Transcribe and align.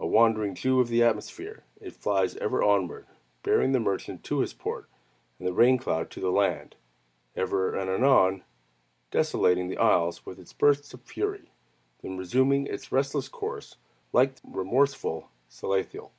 A 0.00 0.06
Wandering 0.08 0.56
Jew 0.56 0.80
of 0.80 0.88
the 0.88 1.04
atmosphere, 1.04 1.62
it 1.80 1.92
flies 1.94 2.34
ever 2.38 2.64
onward, 2.64 3.06
bearing 3.44 3.70
the 3.70 3.78
merchant 3.78 4.24
to 4.24 4.40
his 4.40 4.52
port, 4.52 4.88
and 5.38 5.46
the 5.46 5.52
rain 5.52 5.78
cloud 5.78 6.10
to 6.10 6.20
the 6.20 6.32
land; 6.32 6.74
ever 7.36 7.72
and 7.72 7.88
anon 7.88 8.42
desolating 9.12 9.68
the 9.68 9.78
isles 9.78 10.26
with 10.26 10.40
its 10.40 10.52
bursts 10.52 10.92
of 10.94 11.02
fury; 11.02 11.52
then 12.02 12.18
resuming 12.18 12.66
its 12.66 12.90
restless 12.90 13.28
course, 13.28 13.76
like 14.12 14.34
the 14.34 14.48
remorseful 14.50 15.30
Salathiel. 15.48 16.10